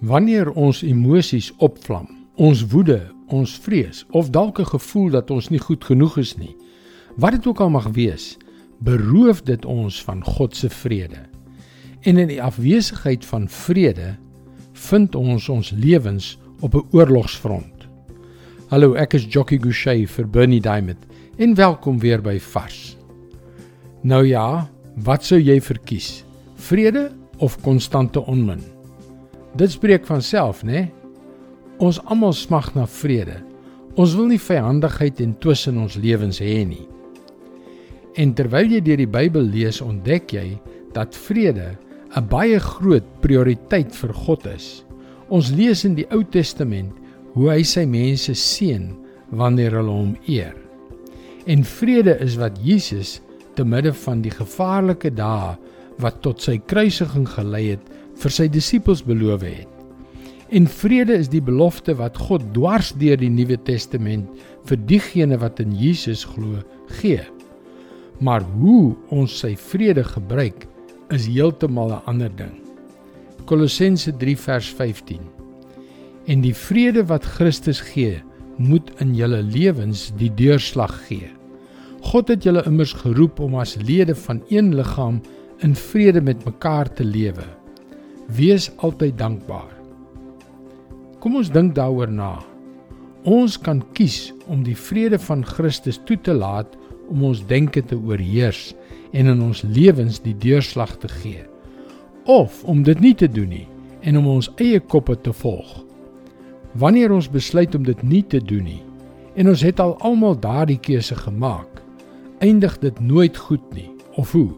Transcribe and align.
Wanneer 0.00 0.50
ons 0.50 0.82
emosies 0.82 1.52
opvlam, 1.62 2.08
ons 2.34 2.64
woede, 2.72 2.98
ons 3.30 3.50
vrees 3.62 4.04
of 4.10 4.30
dalk 4.30 4.58
'n 4.58 4.66
gevoel 4.66 5.10
dat 5.10 5.30
ons 5.30 5.48
nie 5.48 5.58
goed 5.58 5.84
genoeg 5.84 6.18
is 6.18 6.36
nie, 6.36 6.56
wat 7.16 7.32
dit 7.32 7.46
ook 7.46 7.60
al 7.60 7.70
mag 7.70 7.88
wees, 7.88 8.36
beroof 8.78 9.42
dit 9.42 9.64
ons 9.64 10.02
van 10.04 10.24
God 10.24 10.56
se 10.56 10.68
vrede. 10.68 11.22
En 12.00 12.18
in 12.18 12.28
die 12.28 12.42
afwesigheid 12.42 13.24
van 13.24 13.48
vrede 13.48 14.16
vind 14.72 15.14
ons 15.14 15.48
ons 15.48 15.70
lewens 15.70 16.38
op 16.60 16.74
'n 16.74 16.86
oorlogsfront. 16.90 17.88
Hallo, 18.68 18.94
ek 18.94 19.14
is 19.14 19.26
Jockey 19.28 19.58
Gouchee 19.58 20.08
vir 20.08 20.28
Bernie 20.28 20.60
Diamond 20.60 21.06
en 21.36 21.54
welkom 21.54 21.98
weer 21.98 22.22
by 22.22 22.38
Vars. 22.40 22.96
Nou 24.02 24.26
ja, 24.26 24.70
wat 24.96 25.24
sou 25.24 25.40
jy 25.40 25.60
verkies? 25.60 26.24
Vrede 26.54 27.12
of 27.38 27.60
konstante 27.60 28.26
onmin? 28.26 28.73
Dit 29.54 29.70
spreek 29.70 30.06
van 30.06 30.22
self, 30.22 30.64
né? 30.66 30.72
Nee? 30.72 30.92
Ons 31.78 32.00
almal 32.10 32.32
smag 32.34 32.72
na 32.74 32.86
vrede. 32.86 33.40
Ons 33.98 34.14
wil 34.18 34.28
nie 34.30 34.40
vyandigheid 34.42 35.20
en 35.22 35.34
twis 35.42 35.64
in 35.70 35.78
ons 35.82 35.96
lewens 35.98 36.40
hê 36.42 36.62
nie. 36.66 36.86
En 38.18 38.34
terwyl 38.34 38.70
jy 38.70 38.80
deur 38.82 39.00
die 39.02 39.10
Bybel 39.10 39.46
lees, 39.54 39.80
ontdek 39.82 40.34
jy 40.34 40.58
dat 40.94 41.14
vrede 41.14 41.76
'n 42.14 42.28
baie 42.30 42.58
groot 42.58 43.06
prioriteit 43.20 43.94
vir 43.94 44.12
God 44.12 44.46
is. 44.46 44.84
Ons 45.28 45.50
lees 45.50 45.84
in 45.84 45.94
die 45.94 46.06
Ou 46.10 46.22
Testament 46.22 46.92
hoe 47.34 47.50
hy 47.50 47.62
sy 47.62 47.84
mense 47.86 48.34
seën 48.34 48.94
wanneer 49.30 49.74
hulle 49.74 49.90
hom 49.90 50.16
eer. 50.26 50.54
En 51.46 51.64
vrede 51.64 52.18
is 52.20 52.36
wat 52.36 52.58
Jesus 52.62 53.20
te 53.54 53.64
midde 53.64 53.92
van 53.92 54.22
die 54.22 54.30
gevaarlike 54.30 55.10
dae 55.10 55.56
wat 55.98 56.22
tot 56.22 56.40
sy 56.40 56.58
kruisiging 56.58 57.26
gelei 57.28 57.70
het, 57.74 57.82
vir 58.22 58.30
sy 58.30 58.48
disippels 58.48 59.02
beloof 59.04 59.42
het. 59.42 59.70
En 60.54 60.68
vrede 60.70 61.16
is 61.18 61.30
die 61.32 61.42
belofte 61.42 61.96
wat 61.98 62.18
God 62.20 62.44
dwars 62.54 62.92
deur 63.00 63.18
die 63.18 63.32
Nuwe 63.32 63.56
Testament 63.66 64.28
vir 64.68 64.78
diegene 64.88 65.38
wat 65.40 65.60
in 65.60 65.72
Jesus 65.74 66.24
glo, 66.24 66.60
gee. 67.00 67.22
Maar 68.20 68.44
hoe 68.60 68.94
ons 69.10 69.32
sy 69.40 69.54
vrede 69.58 70.04
gebruik, 70.06 70.68
is 71.12 71.26
heeltemal 71.26 71.90
'n 71.92 72.02
ander 72.06 72.30
ding. 72.36 72.54
Kolossense 73.44 74.12
3 74.12 74.36
vers 74.36 74.68
15. 74.68 75.20
En 76.26 76.40
die 76.40 76.54
vrede 76.54 77.04
wat 77.04 77.24
Christus 77.24 77.80
gee, 77.80 78.22
moet 78.56 78.90
in 79.00 79.14
julle 79.14 79.42
lewens 79.42 80.12
die 80.16 80.30
deurslag 80.34 80.94
gee. 81.08 81.28
God 82.00 82.28
het 82.28 82.44
julle 82.44 82.62
immers 82.66 82.92
geroep 82.92 83.40
om 83.40 83.54
as 83.54 83.76
lede 83.76 84.14
van 84.14 84.42
een 84.48 84.74
liggaam 84.74 85.20
in 85.58 85.74
vrede 85.74 86.20
met 86.20 86.44
mekaar 86.44 86.92
te 86.92 87.04
lewe. 87.04 87.44
Wees 88.32 88.70
altyd 88.80 89.18
dankbaar. 89.20 89.72
Kom 91.20 91.36
ons 91.36 91.50
dink 91.52 91.74
daaroor 91.76 92.08
na. 92.08 92.38
Ons 93.28 93.58
kan 93.60 93.82
kies 93.96 94.32
om 94.48 94.62
die 94.64 94.76
vrede 94.76 95.18
van 95.20 95.44
Christus 95.44 96.00
toe 96.08 96.16
te 96.16 96.32
laat 96.32 96.72
om 97.12 97.26
ons 97.28 97.42
denke 97.44 97.82
te 97.84 97.96
oorheers 97.96 98.72
en 99.12 99.28
in 99.28 99.42
ons 99.44 99.60
lewens 99.68 100.22
die 100.24 100.36
deurslag 100.40 100.96
te 101.02 101.08
gee. 101.20 101.44
Of 102.24 102.62
om 102.64 102.82
dit 102.82 103.00
nie 103.00 103.14
te 103.14 103.28
doen 103.28 103.52
nie 103.52 103.66
en 104.00 104.16
om 104.20 104.32
ons 104.38 104.48
eie 104.56 104.80
koppe 104.80 105.16
te 105.20 105.32
volg. 105.44 105.84
Wanneer 106.80 107.12
ons 107.12 107.28
besluit 107.28 107.76
om 107.76 107.84
dit 107.84 108.02
nie 108.02 108.24
te 108.24 108.40
doen 108.40 108.64
nie 108.64 108.82
en 109.36 109.52
ons 109.52 109.62
het 109.66 109.80
al 109.82 109.96
almal 110.00 110.36
daardie 110.40 110.80
keuse 110.80 111.16
gemaak, 111.18 111.80
eindig 112.40 112.78
dit 112.80 113.00
nooit 113.00 113.36
goed 113.36 113.64
nie. 113.74 113.90
Of 114.16 114.32
hoe? 114.32 114.52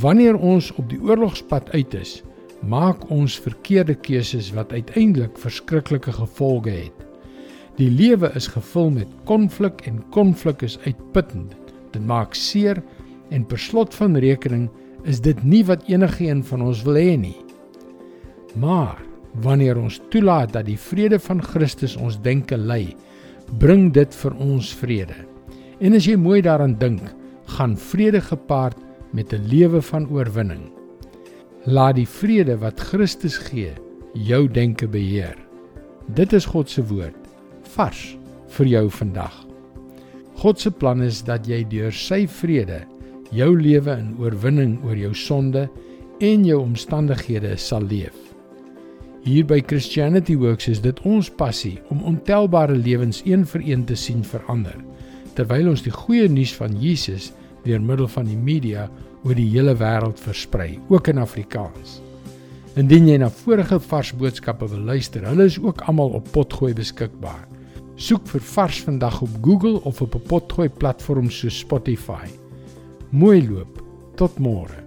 Wanneer 0.00 0.38
ons 0.40 0.72
op 0.74 0.88
die 0.88 0.98
oorlogspad 1.02 1.68
uit 1.70 1.94
is, 1.94 2.22
maak 2.68 3.10
ons 3.12 3.36
verkeerde 3.40 3.94
keuses 3.94 4.52
wat 4.56 4.72
uiteindelik 4.72 5.38
verskriklike 5.38 6.12
gevolge 6.12 6.70
het. 6.70 7.04
Die 7.78 7.90
lewe 7.90 8.30
is 8.38 8.46
gevul 8.52 8.90
met 8.94 9.10
konflik 9.26 9.82
en 9.88 10.02
konflik 10.14 10.62
is 10.62 10.78
uitputtend. 10.84 11.54
Dit 11.92 12.04
maak 12.06 12.34
seer 12.38 12.82
en 13.34 13.46
per 13.46 13.58
slot 13.58 13.94
van 13.94 14.16
rekening 14.16 14.68
is 15.04 15.20
dit 15.20 15.40
nie 15.44 15.64
wat 15.66 15.88
enigiemand 15.90 16.46
van 16.48 16.62
ons 16.70 16.84
wil 16.86 17.00
hê 17.00 17.16
nie. 17.18 17.36
Maar 18.54 19.02
wanneer 19.42 19.78
ons 19.80 20.00
toelaat 20.12 20.52
dat 20.54 20.68
die 20.68 20.78
vrede 20.78 21.18
van 21.18 21.42
Christus 21.42 21.96
ons 21.98 22.20
denke 22.22 22.56
lei, 22.56 22.94
bring 23.58 23.90
dit 23.92 24.14
vir 24.22 24.38
ons 24.40 24.70
vrede. 24.78 25.16
En 25.82 25.98
as 25.98 26.06
jy 26.06 26.14
mooi 26.16 26.40
daaraan 26.42 26.78
dink, 26.78 27.02
gaan 27.58 27.74
vrede 27.76 28.22
gepaard 28.22 28.78
met 29.12 29.34
'n 29.34 29.48
lewe 29.50 29.82
van 29.82 30.08
oorwinning. 30.08 30.83
Laat 31.64 31.94
die 31.96 32.08
vrede 32.08 32.58
wat 32.60 32.80
Christus 32.90 33.38
gee 33.40 33.70
jou 34.12 34.42
denke 34.52 34.84
beheer. 34.84 35.38
Dit 36.12 36.34
is 36.36 36.44
God 36.44 36.68
se 36.68 36.82
woord 36.84 37.16
vars 37.72 38.02
vir 38.52 38.68
jou 38.68 38.82
vandag. 38.92 39.32
God 40.36 40.60
se 40.60 40.68
plan 40.70 41.00
is 41.00 41.22
dat 41.24 41.48
jy 41.48 41.62
deur 41.72 41.94
sy 41.96 42.26
vrede 42.28 42.82
jou 43.32 43.48
lewe 43.56 43.96
in 43.96 44.12
oorwinning 44.20 44.76
oor 44.84 45.00
jou 45.00 45.14
sonde 45.16 45.64
en 46.20 46.44
jou 46.44 46.60
omstandighede 46.60 47.56
sal 47.56 47.88
leef. 47.88 48.18
Hier 49.24 49.48
by 49.48 49.62
Christianity 49.64 50.36
Works 50.36 50.68
is 50.68 50.84
dit 50.84 51.00
ons 51.08 51.32
passie 51.32 51.78
om 51.88 52.04
ontelbare 52.04 52.76
lewens 52.76 53.22
een 53.24 53.48
vir 53.48 53.64
een 53.64 53.88
te 53.88 53.96
sien 53.96 54.20
verander 54.20 54.76
terwyl 55.34 55.72
ons 55.72 55.82
die 55.82 55.96
goeie 55.96 56.28
nuus 56.28 56.52
van 56.60 56.76
Jesus 56.76 57.32
deur 57.64 57.80
middel 57.80 58.08
van 58.08 58.28
die 58.28 58.36
media 58.38 58.88
oor 59.24 59.34
die 59.34 59.48
hele 59.54 59.74
wêreld 59.80 60.20
versprei, 60.20 60.78
ook 60.88 61.08
in 61.08 61.18
Afrikaans. 61.18 62.00
Indien 62.76 63.08
jy 63.08 63.16
na 63.22 63.30
vorige 63.30 63.78
vars 63.80 64.12
boodskappe 64.18 64.68
wil 64.68 64.86
luister, 64.92 65.24
hulle 65.28 65.46
is 65.48 65.58
ook 65.62 65.84
almal 65.88 66.16
op 66.18 66.30
Potgooi 66.34 66.74
beskikbaar. 66.74 67.44
Soek 67.96 68.26
vir 68.26 68.42
Vars 68.42 68.80
vandag 68.82 69.20
op 69.22 69.36
Google 69.42 69.80
of 69.86 70.02
op 70.02 70.14
'n 70.14 70.26
Potgooi 70.28 70.68
platform 70.68 71.30
soos 71.30 71.58
Spotify. 71.58 72.26
Mooi 73.10 73.48
loop. 73.48 73.82
Tot 74.16 74.38
môre. 74.38 74.83